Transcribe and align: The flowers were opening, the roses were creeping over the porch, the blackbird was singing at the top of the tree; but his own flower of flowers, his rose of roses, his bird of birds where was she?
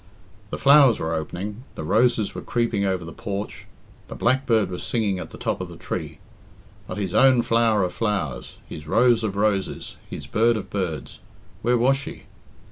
The 0.49 0.57
flowers 0.57 0.97
were 0.97 1.13
opening, 1.13 1.63
the 1.75 1.83
roses 1.83 2.33
were 2.33 2.41
creeping 2.41 2.83
over 2.83 3.05
the 3.05 3.13
porch, 3.13 3.67
the 4.07 4.15
blackbird 4.15 4.71
was 4.71 4.81
singing 4.81 5.19
at 5.19 5.29
the 5.29 5.37
top 5.37 5.61
of 5.61 5.69
the 5.69 5.77
tree; 5.77 6.17
but 6.87 6.97
his 6.97 7.13
own 7.13 7.43
flower 7.43 7.83
of 7.83 7.93
flowers, 7.93 8.57
his 8.67 8.87
rose 8.87 9.23
of 9.23 9.35
roses, 9.35 9.97
his 10.09 10.25
bird 10.25 10.57
of 10.57 10.71
birds 10.71 11.19
where 11.61 11.77
was 11.77 11.97
she? 11.97 12.23